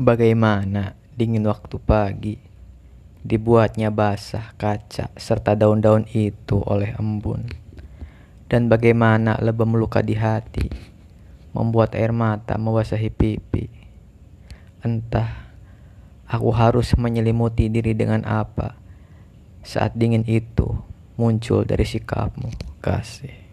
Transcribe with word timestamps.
Bagaimana 0.00 0.96
dingin 1.12 1.44
waktu 1.44 1.76
pagi? 1.76 2.40
Dibuatnya 3.20 3.92
basah 3.92 4.56
kaca 4.56 5.12
serta 5.12 5.52
daun-daun 5.52 6.08
itu 6.16 6.56
oleh 6.56 6.96
embun. 6.96 7.44
Dan 8.48 8.72
bagaimana 8.72 9.36
lebam 9.44 9.76
luka 9.76 10.00
di 10.00 10.16
hati? 10.16 10.72
Membuat 11.52 11.92
air 11.92 12.16
mata 12.16 12.56
mewasahi 12.56 13.12
pipi. 13.12 13.68
Entah 14.80 15.52
aku 16.24 16.48
harus 16.48 16.96
menyelimuti 16.96 17.68
diri 17.68 17.92
dengan 17.92 18.24
apa 18.24 18.80
Saat 19.60 20.00
dingin 20.00 20.24
itu 20.24 20.80
muncul 21.20 21.68
dari 21.68 21.84
sikapmu 21.84 22.80
kasih. 22.80 23.49